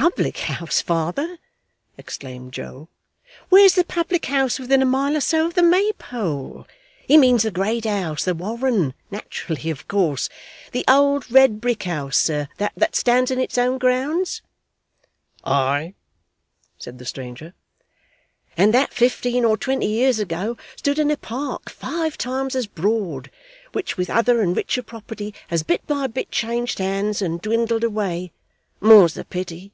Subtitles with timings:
[0.00, 1.38] 'Public house, father!'
[1.98, 2.88] exclaimed Joe,
[3.48, 6.68] 'where's the public house within a mile or so of the Maypole?
[7.08, 10.28] He means the great house the Warren naturally and of course.
[10.70, 14.40] The old red brick house, sir, that stands in its own grounds?'
[15.44, 15.94] 'Aye,'
[16.78, 17.54] said the stranger.
[18.56, 23.32] 'And that fifteen or twenty years ago stood in a park five times as broad,
[23.72, 28.30] which with other and richer property has bit by bit changed hands and dwindled away
[28.80, 29.72] more's the pity!